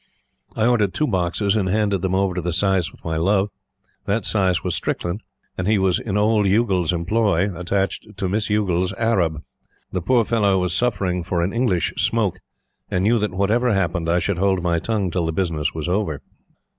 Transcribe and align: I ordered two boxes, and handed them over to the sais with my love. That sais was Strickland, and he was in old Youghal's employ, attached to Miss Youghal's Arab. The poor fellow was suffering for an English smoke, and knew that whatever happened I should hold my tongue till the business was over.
I 0.55 0.65
ordered 0.65 0.95
two 0.95 1.05
boxes, 1.05 1.55
and 1.55 1.69
handed 1.69 2.01
them 2.01 2.15
over 2.15 2.33
to 2.33 2.41
the 2.41 2.53
sais 2.53 2.91
with 2.91 3.05
my 3.05 3.17
love. 3.17 3.49
That 4.05 4.25
sais 4.25 4.63
was 4.63 4.73
Strickland, 4.73 5.21
and 5.55 5.67
he 5.67 5.77
was 5.77 5.99
in 5.99 6.17
old 6.17 6.47
Youghal's 6.47 6.91
employ, 6.91 7.55
attached 7.55 8.17
to 8.17 8.27
Miss 8.27 8.49
Youghal's 8.49 8.93
Arab. 8.93 9.43
The 9.91 10.01
poor 10.01 10.25
fellow 10.25 10.57
was 10.57 10.73
suffering 10.73 11.21
for 11.21 11.43
an 11.43 11.53
English 11.53 11.93
smoke, 11.99 12.39
and 12.89 13.03
knew 13.03 13.19
that 13.19 13.29
whatever 13.35 13.71
happened 13.75 14.09
I 14.09 14.17
should 14.17 14.39
hold 14.39 14.63
my 14.63 14.79
tongue 14.79 15.11
till 15.11 15.27
the 15.27 15.31
business 15.31 15.71
was 15.75 15.87
over. 15.87 16.23